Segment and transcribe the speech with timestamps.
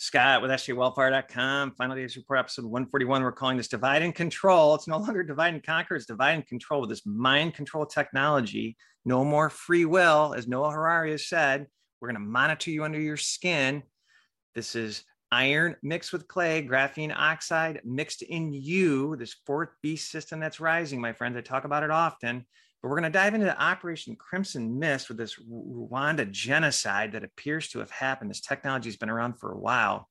[0.00, 1.72] Scott with sjwellfire.com.
[1.72, 3.22] Final days report episode 141.
[3.22, 4.74] We're calling this divide and control.
[4.74, 8.78] It's no longer divide and conquer, it's divide and control with this mind control technology.
[9.04, 11.66] No more free will, as Noah Harari has said.
[12.00, 13.82] We're going to monitor you under your skin.
[14.54, 20.40] This is iron mixed with clay, graphene oxide mixed in you, this fourth beast system
[20.40, 21.36] that's rising, my friends.
[21.36, 22.46] I talk about it often.
[22.82, 27.68] But we're going to dive into Operation Crimson Mist with this Rwanda genocide that appears
[27.68, 28.30] to have happened.
[28.30, 30.08] This technology has been around for a while.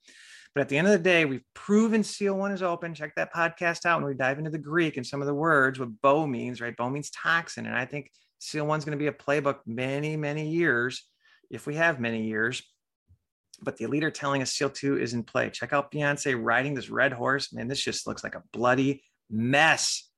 [0.53, 2.93] But at the end of the day, we've proven SEAL One is open.
[2.93, 5.79] Check that podcast out when we dive into the Greek and some of the words,
[5.79, 6.75] what BO means, right?
[6.75, 7.65] BO means toxin.
[7.65, 11.05] And I think SEAL One's going to be a playbook many, many years,
[11.49, 12.63] if we have many years.
[13.61, 15.49] But the leader telling us SEAL 2 is in play.
[15.49, 17.51] Check out Beyonce riding this red horse.
[17.53, 20.09] Man, this just looks like a bloody mess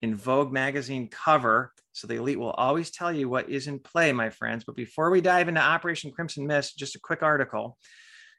[0.00, 1.72] in Vogue magazine cover.
[1.94, 4.64] So the elite will always tell you what is in play, my friends.
[4.64, 7.78] But before we dive into Operation Crimson Mist, just a quick article.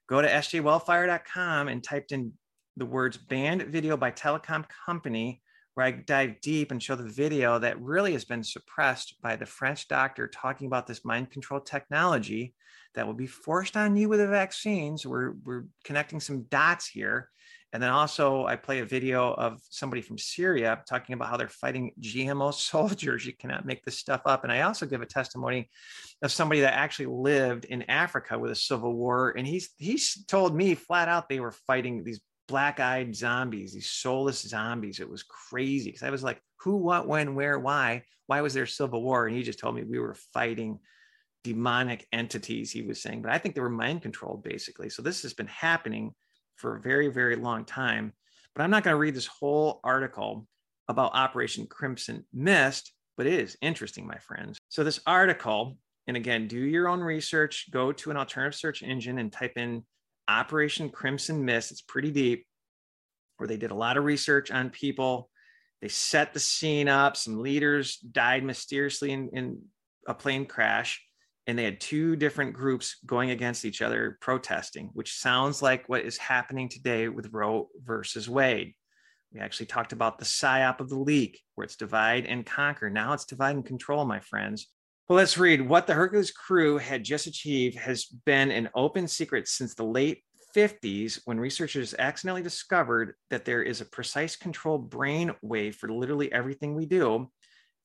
[0.08, 2.34] Go to sjwellfire.com and typed in
[2.76, 5.42] the words banned video by telecom company,
[5.74, 9.46] where I dive deep and show the video that really has been suppressed by the
[9.46, 12.54] French doctor talking about this mind control technology
[12.94, 14.98] that will be forced on you with a vaccine.
[14.98, 17.30] So we're, we're connecting some dots here.
[17.76, 21.50] And then also, I play a video of somebody from Syria talking about how they're
[21.50, 23.26] fighting GMO soldiers.
[23.26, 24.46] You cannot make this stuff up.
[24.46, 25.70] And I also give a testimony
[26.22, 30.56] of somebody that actually lived in Africa with a civil war, and he's he's told
[30.56, 35.02] me flat out they were fighting these black-eyed zombies, these soulless zombies.
[35.02, 38.04] It was crazy because I was like, who, what, when, where, why?
[38.28, 39.28] Why was there civil war?
[39.28, 40.80] And he just told me we were fighting
[41.44, 42.72] demonic entities.
[42.72, 44.90] He was saying, but I think they were mind controlled basically.
[44.90, 46.14] So this has been happening
[46.56, 48.14] for a very, very long time.
[48.56, 50.48] But I'm not going to read this whole article
[50.88, 54.58] about Operation Crimson Mist, but it is interesting, my friends.
[54.70, 59.18] So, this article, and again, do your own research, go to an alternative search engine
[59.20, 59.84] and type in
[60.28, 61.72] Operation Crimson Mist.
[61.72, 62.46] It's pretty deep,
[63.38, 65.30] where they did a lot of research on people.
[65.82, 67.18] They set the scene up.
[67.18, 69.62] Some leaders died mysteriously in, in
[70.08, 71.02] a plane crash
[71.48, 76.02] and they had two different groups going against each other protesting, which sounds like what
[76.02, 78.74] is happening today with Roe versus Wade.
[79.34, 82.90] We actually talked about the psyop of the leak, where it's divide and conquer.
[82.90, 84.68] Now it's divide and control, my friends.
[85.08, 89.48] Well, let's read what the Hercules crew had just achieved has been an open secret
[89.48, 90.24] since the late
[90.56, 96.32] 50s when researchers accidentally discovered that there is a precise control brain wave for literally
[96.32, 97.30] everything we do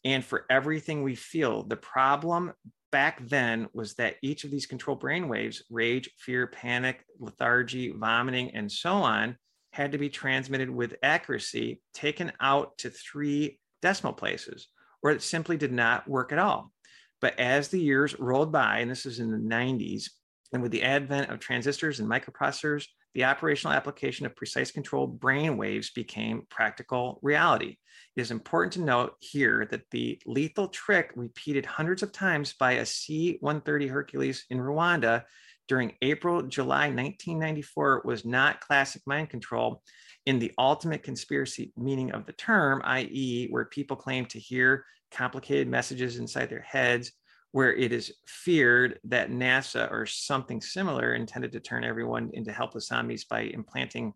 [0.05, 1.63] and for everything we feel.
[1.63, 2.53] The problem
[2.91, 8.55] back then was that each of these control brain waves, rage, fear, panic, lethargy, vomiting,
[8.55, 9.37] and so on,
[9.73, 14.69] had to be transmitted with accuracy, taken out to three decimal places,
[15.03, 16.73] or it simply did not work at all.
[17.21, 20.11] But as the years rolled by, and this is in the 90s,
[20.53, 25.57] and with the advent of transistors and microprocessors, the operational application of precise control brain
[25.57, 27.77] waves became practical reality.
[28.17, 32.73] It is important to note here that the lethal trick repeated hundreds of times by
[32.73, 35.25] a C 130 Hercules in Rwanda
[35.71, 39.85] during April, July 1994 was not classic mind control
[40.27, 45.69] in the ultimate conspiracy meaning of the term, i.e., where people claim to hear complicated
[45.69, 47.13] messages inside their heads
[47.53, 52.89] where it is feared that NASA or something similar intended to turn everyone into helpless
[52.89, 54.13] zombies by implanting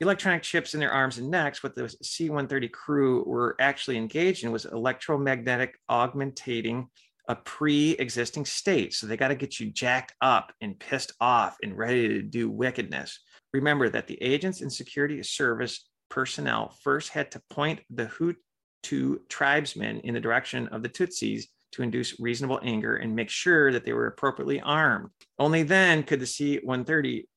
[0.00, 1.62] electronic chips in their arms and necks.
[1.62, 6.88] What the C 130 crew were actually engaged in was electromagnetic augmentating
[7.28, 8.94] a pre existing state.
[8.94, 12.50] So they got to get you jacked up and pissed off and ready to do
[12.50, 13.20] wickedness.
[13.52, 20.00] Remember that the agents and security service personnel first had to point the Hutu tribesmen
[20.00, 23.92] in the direction of the Tutsis to induce reasonable anger and make sure that they
[23.92, 25.10] were appropriately armed.
[25.38, 27.28] Only then could the C 130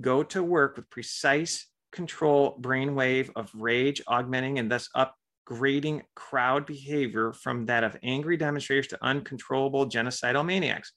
[0.00, 7.32] go to work with precise control brainwave of rage, augmenting and thus upgrading crowd behavior
[7.32, 10.92] from that of angry demonstrators to uncontrollable genocidal maniacs.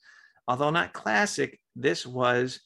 [0.47, 2.59] Although not classic, this was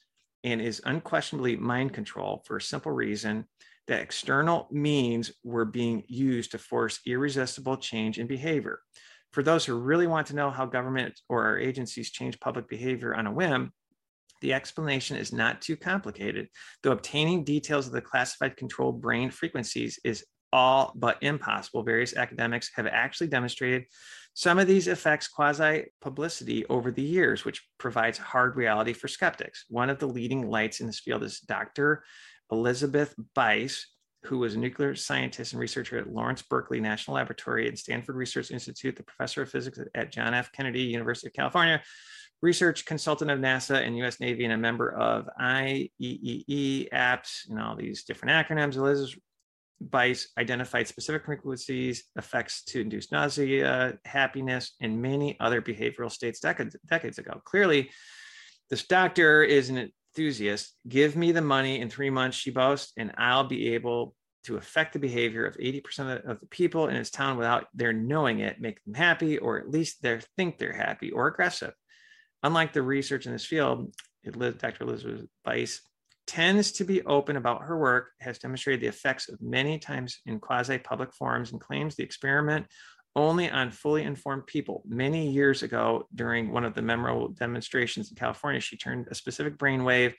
[0.44, 3.46] and is unquestionably mind control for a simple reason
[3.88, 8.80] that external means were being used to force irresistible change in behavior.
[9.38, 13.14] For those who really want to know how government or our agencies change public behavior
[13.14, 13.72] on a whim,
[14.42, 16.48] the explanation is not too complicated,
[16.82, 21.84] though obtaining details of the classified controlled brain frequencies is all but impossible.
[21.84, 23.86] Various academics have actually demonstrated
[24.34, 29.66] some of these effects quasi publicity over the years, which provides hard reality for skeptics.
[29.70, 32.04] One of the leading lights in this field is Dr.
[32.52, 33.86] Elizabeth Bice,
[34.24, 38.52] who was a nuclear scientist and researcher at Lawrence Berkeley National Laboratory and Stanford Research
[38.52, 40.52] Institute, the professor of physics at John F.
[40.52, 41.82] Kennedy University of California,
[42.42, 47.76] research consultant of NASA and US Navy and a member of IEEE apps and all
[47.76, 48.76] these different acronyms.
[48.76, 49.20] Elizabeth
[49.80, 56.76] Bice identified specific frequencies, effects to induce nausea, happiness, and many other behavioral states decades,
[56.90, 57.42] decades ago.
[57.46, 57.92] Clearly,
[58.70, 60.76] this doctor is an enthusiast.
[60.88, 64.16] Give me the money in three months, she boasts, and I'll be able
[64.46, 68.40] to affect the behavior of 80% of the people in his town without their knowing
[68.40, 71.74] it, make them happy, or at least they think they're happy or aggressive.
[72.44, 73.94] Unlike the research in this field,
[74.24, 74.84] Dr.
[74.84, 75.82] Elizabeth Bice
[76.28, 80.40] tends to be open about her work, has demonstrated the effects of many times in
[80.40, 82.68] quasi public forums, and claims the experiment
[83.18, 84.84] only on fully informed people.
[84.88, 89.58] Many years ago, during one of the memorable demonstrations in California, she turned a specific
[89.58, 90.14] brainwave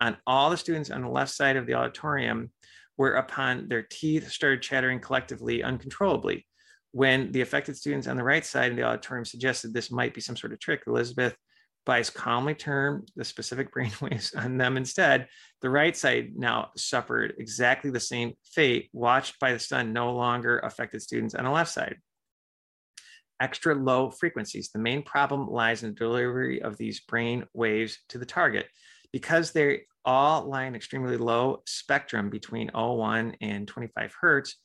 [0.00, 2.52] on all the students on the left side of the auditorium,
[2.94, 6.46] whereupon their teeth started chattering collectively uncontrollably.
[6.92, 10.20] When the affected students on the right side of the auditorium suggested this might be
[10.20, 11.36] some sort of trick, Elizabeth
[11.84, 15.26] Bice calmly turned the specific brainwaves on them instead.
[15.60, 20.60] The right side now suffered exactly the same fate, watched by the sun no longer
[20.60, 21.96] affected students on the left side.
[23.44, 24.70] Extra low frequencies.
[24.70, 28.68] The main problem lies in the delivery of these brain waves to the target.
[29.12, 34.56] Because they all lie in extremely low spectrum between 01 and 25 hertz,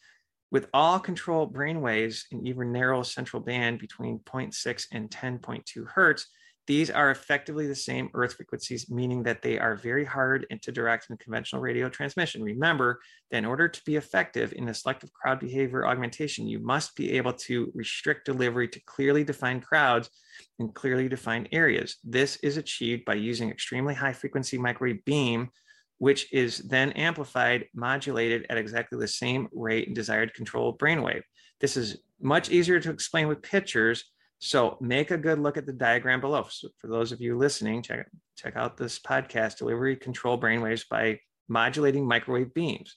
[0.50, 6.28] with all control brain waves in even narrow central band between 0.6 and 10.2 hertz,
[6.69, 11.10] these are effectively the same earth frequencies, meaning that they are very hard to direct
[11.10, 12.44] in conventional radio transmission.
[12.44, 13.00] Remember
[13.31, 17.13] that in order to be effective in the selective crowd behavior augmentation, you must be
[17.13, 20.12] able to restrict delivery to clearly defined crowds
[20.60, 21.98] in clearly defined areas.
[22.04, 25.50] This is achieved by using extremely high frequency microwave beam,
[25.98, 31.24] which is then amplified, modulated at exactly the same rate and desired control brainwave.
[31.62, 34.04] This is much easier to explain with pictures
[34.40, 36.48] so make a good look at the diagram below.
[36.50, 41.20] So for those of you listening, check, check out this podcast, Delivery Control Brainwaves by
[41.50, 42.96] Modulating Microwave Beams.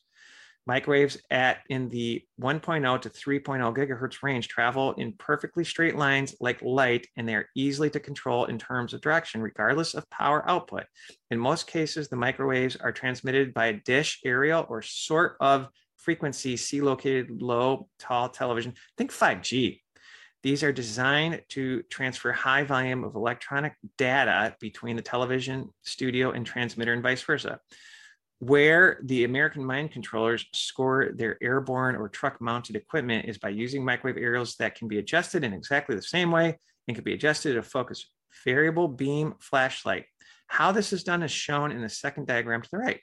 [0.64, 6.62] Microwaves at in the 1.0 to 3.0 gigahertz range travel in perfectly straight lines like
[6.62, 10.84] light, and they are easily to control in terms of direction, regardless of power output.
[11.32, 15.66] In most cases, the microwaves are transmitted by a dish, aerial, or sort of
[15.96, 18.74] frequency C located low, tall television.
[18.96, 19.81] Think 5G
[20.42, 26.44] these are designed to transfer high volume of electronic data between the television studio and
[26.44, 27.60] transmitter and vice versa.
[28.40, 33.84] Where the American mind controllers score their airborne or truck mounted equipment is by using
[33.84, 36.58] microwave aerials that can be adjusted in exactly the same way
[36.88, 38.10] and can be adjusted to focus
[38.44, 40.06] variable beam flashlight.
[40.48, 43.00] How this is done is shown in the second diagram to the right.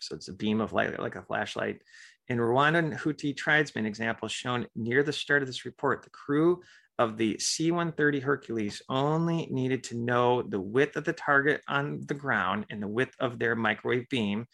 [0.00, 1.82] So it's a beam of light like a flashlight
[2.30, 6.62] in Rwandan Hutu tribesmen example shown near the start of this report, the crew
[6.96, 12.14] of the C-130 Hercules only needed to know the width of the target on the
[12.14, 14.46] ground and the width of their microwave beam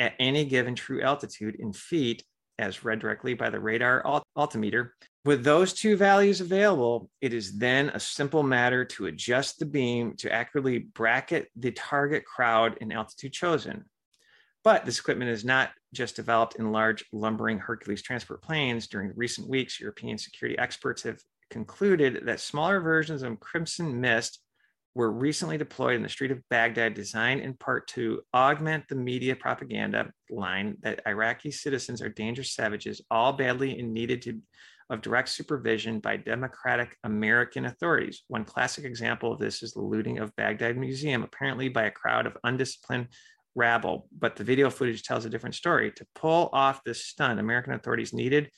[0.00, 2.24] at any given true altitude in feet
[2.58, 4.04] as read directly by the radar
[4.36, 4.94] altimeter.
[5.24, 10.16] With those two values available, it is then a simple matter to adjust the beam
[10.16, 13.84] to accurately bracket the target crowd and altitude chosen.
[14.62, 18.86] But this equipment is not just developed in large lumbering Hercules transport planes.
[18.86, 21.20] During recent weeks, European security experts have
[21.50, 24.40] concluded that smaller versions of Crimson Mist
[24.94, 29.36] were recently deployed in the street of Baghdad, designed in part to augment the media
[29.36, 34.40] propaganda line that Iraqi citizens are dangerous savages, all badly in needed to,
[34.90, 38.24] of direct supervision by democratic American authorities.
[38.26, 42.26] One classic example of this is the looting of Baghdad Museum, apparently by a crowd
[42.26, 43.06] of undisciplined
[43.54, 45.92] rabble, but the video footage tells a different story.
[45.92, 48.50] To pull off this stunt, American authorities needed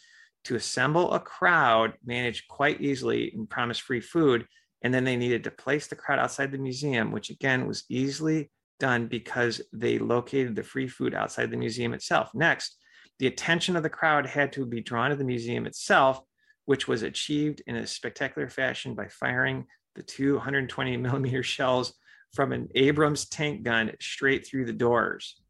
[0.45, 4.47] to assemble a crowd managed quite easily and promise free food.
[4.83, 8.51] And then they needed to place the crowd outside the museum, which again was easily
[8.81, 12.31] done because they located the free food outside the museum itself.
[12.35, 12.77] Next,
[13.21, 16.21] the attention of the crowd had to be drawn to the museum itself,
[16.65, 21.95] which was achieved in a spectacular fashion by firing the 220 millimeter shells
[22.33, 25.41] from an Abrams tank gun straight through the doors.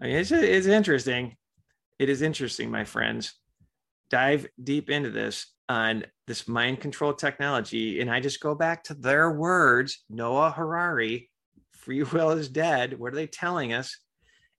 [0.00, 1.36] I mean, it's, it's interesting.
[1.98, 3.34] It is interesting, my friends.
[4.10, 8.00] Dive deep into this on this mind control technology.
[8.00, 11.30] And I just go back to their words Noah Harari,
[11.72, 12.98] free will is dead.
[12.98, 13.96] What are they telling us?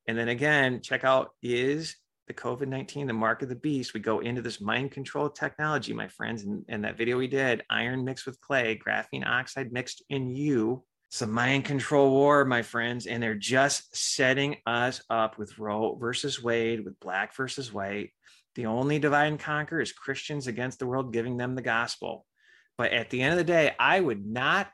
[0.08, 1.96] And then again, check out is
[2.28, 3.94] the COVID 19 the mark of the beast?
[3.94, 6.44] We go into this mind control technology, my friends.
[6.44, 10.84] And, and that video we did iron mixed with clay, graphene oxide mixed in you
[11.10, 15.96] it's a mind control war, my friends, and they're just setting us up with Roe
[15.96, 18.12] versus Wade, with black versus white.
[18.56, 22.26] The only divide and conquer is Christians against the world, giving them the gospel.
[22.78, 24.70] But at the end of the day, I would not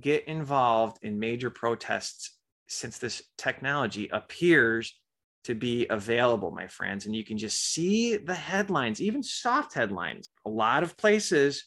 [0.00, 4.98] get involved in major protests since this technology appears
[5.44, 7.06] to be available, my friends.
[7.06, 10.28] And you can just see the headlines, even soft headlines.
[10.44, 11.64] A lot of places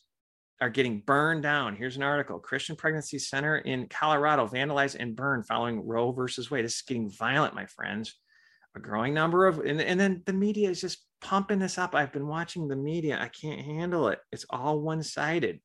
[0.62, 1.76] are getting burned down.
[1.76, 6.64] Here's an article Christian Pregnancy Center in Colorado vandalized and burned following Roe versus Wade.
[6.64, 8.16] This is getting violent, my friends.
[8.76, 11.94] A growing number of, and, and then the media is just pumping this up.
[11.94, 13.20] I've been watching the media.
[13.20, 14.20] I can't handle it.
[14.32, 15.60] It's all one sided.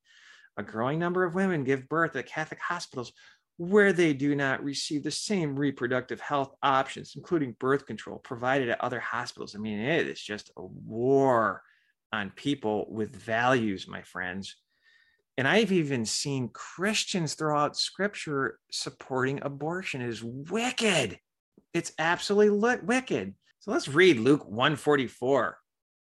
[0.57, 3.13] A growing number of women give birth at Catholic hospitals
[3.59, 8.81] where they do not receive the same reproductive health options, including birth control, provided at
[8.81, 9.55] other hospitals.
[9.55, 11.63] I mean, it is just a war
[12.13, 14.57] on people with values, my friends.
[15.39, 20.01] And I've even seen Christians throw out scripture supporting abortion.
[20.01, 21.19] It is wicked.
[21.75, 23.35] It's absolutely wicked.
[23.61, 25.59] So let's read Luke 144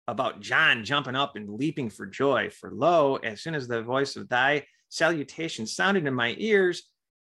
[0.06, 2.50] about John jumping up and leaping for joy.
[2.50, 6.84] For lo, as soon as the voice of thy salutation sounded in my ears,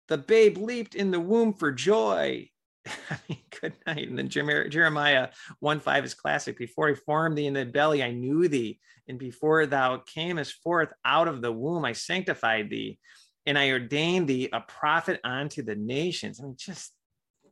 [0.09, 2.49] the babe leaped in the womb for joy.
[3.11, 4.09] I mean, good night.
[4.09, 5.29] And then Jeremiah
[5.61, 6.59] 1 5 is classic.
[6.59, 8.79] Before I formed thee in the belly, I knew thee.
[9.09, 12.99] And before thou camest forth out of the womb, I sanctified thee.
[13.47, 16.41] And I ordained thee a prophet unto the nations.
[16.41, 16.93] I mean, just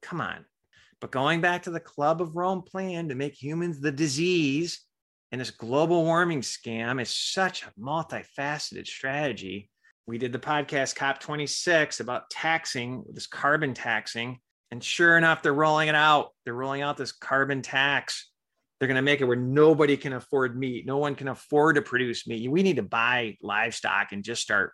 [0.02, 0.44] come on.
[1.00, 4.84] But going back to the Club of Rome plan to make humans the disease
[5.32, 9.70] and this global warming scam is such a multifaceted strategy.
[10.06, 14.40] We did the podcast COP26 about taxing, this carbon taxing.
[14.70, 16.30] And sure enough, they're rolling it out.
[16.44, 18.30] They're rolling out this carbon tax.
[18.78, 20.86] They're going to make it where nobody can afford meat.
[20.86, 22.50] No one can afford to produce meat.
[22.50, 24.72] We need to buy livestock and just start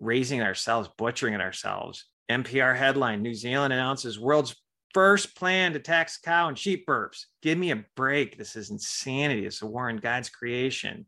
[0.00, 2.06] raising ourselves, butchering it ourselves.
[2.30, 4.54] NPR headline New Zealand announces world's
[4.94, 7.24] first plan to tax cow and sheep burps.
[7.42, 8.38] Give me a break.
[8.38, 9.44] This is insanity.
[9.44, 11.04] It's a war on God's creation.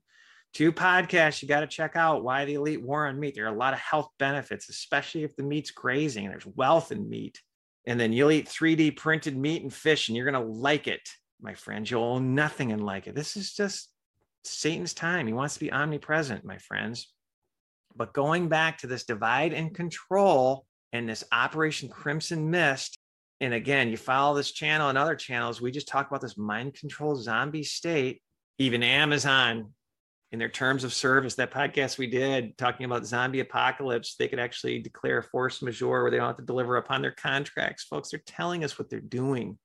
[0.53, 3.35] Two podcasts you got to check out Why the Elite War on Meat.
[3.35, 6.25] There are a lot of health benefits, especially if the meat's grazing.
[6.25, 7.41] And there's wealth in meat.
[7.87, 11.09] And then you'll eat 3D printed meat and fish, and you're going to like it,
[11.41, 11.91] my friends.
[11.91, 13.15] You'll own nothing and like it.
[13.15, 13.91] This is just
[14.45, 15.27] Satan's time.
[15.27, 17.13] He wants to be omnipresent, my friends.
[17.95, 22.99] But going back to this divide and control and this Operation Crimson Mist,
[23.41, 26.75] and again, you follow this channel and other channels, we just talk about this mind
[26.75, 28.23] control zombie state.
[28.59, 29.75] Even Amazon,
[30.33, 34.41] in their terms of service, that podcast we did talking about zombie apocalypse, they could
[34.41, 37.85] actually declare force majeure where they don't have to deliver upon their contracts.
[37.85, 39.59] Folks, they're telling us what they're doing.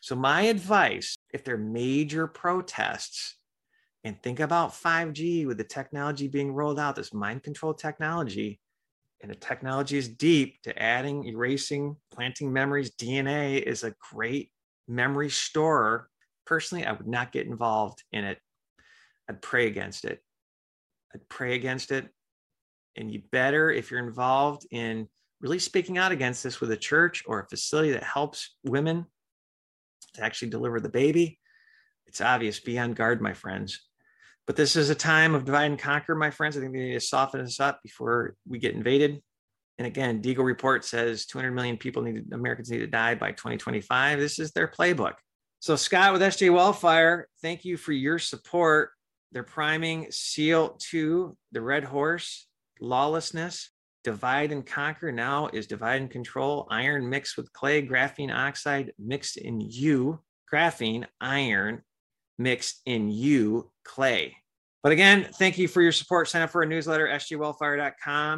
[0.00, 3.36] So, my advice if there are major protests,
[4.04, 8.58] and think about 5G with the technology being rolled out, this mind control technology,
[9.20, 12.90] and the technology is deep to adding, erasing, planting memories.
[12.96, 14.50] DNA is a great
[14.88, 16.08] memory storer.
[16.44, 18.38] Personally, I would not get involved in it.
[19.28, 20.22] I'd pray against it.
[21.14, 22.08] I'd pray against it.
[22.96, 25.08] And you better, if you're involved in
[25.40, 29.06] really speaking out against this with a church or a facility that helps women
[30.14, 31.38] to actually deliver the baby,
[32.06, 32.60] it's obvious.
[32.60, 33.80] Be on guard, my friends.
[34.46, 36.56] But this is a time of divide and conquer, my friends.
[36.56, 39.22] I think we need to soften us up before we get invaded.
[39.78, 44.18] And again, Deagel report says 200 million people need Americans need to die by 2025.
[44.18, 45.14] This is their playbook.
[45.60, 48.90] So Scott with SJ Wellfire, thank you for your support.
[49.32, 52.46] They're priming SEAL 2, the Red Horse,
[52.80, 53.70] Lawlessness,
[54.04, 55.10] Divide and Conquer.
[55.10, 60.20] Now is Divide and Control, Iron mixed with clay, graphene oxide mixed in you,
[60.52, 61.82] graphene, iron
[62.38, 64.36] mixed in you clay.
[64.82, 66.28] But again, thank you for your support.
[66.28, 68.30] Sign up for a newsletter, sjwellfire.com.